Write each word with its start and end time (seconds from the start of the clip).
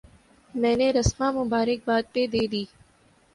میں 0.53 0.75
نے 0.79 0.87
رسما 0.91 1.27
مبارکباد 1.39 2.03
پہ 2.13 2.21
دے 2.33 2.43
دی۔ 2.51 2.63